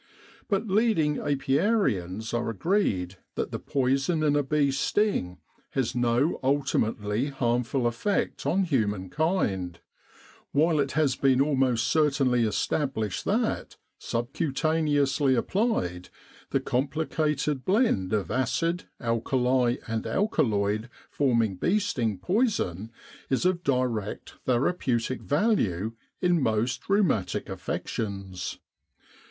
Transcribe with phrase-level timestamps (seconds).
[0.49, 5.37] But leading apiarians are agreed that the poison in a bee's sting
[5.73, 9.79] has no ultimately harmful effect on humankind;
[10.53, 16.09] while it has been almost certainly established that, subcutaneously applied,
[16.49, 22.91] the com plicated blend of acid, alkali and alkaloid forming bee sting poison
[23.29, 25.91] is of direct therapeutic value
[26.23, 28.57] in most rheumatic affections.